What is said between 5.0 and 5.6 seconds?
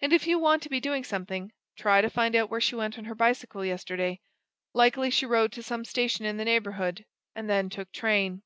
she rode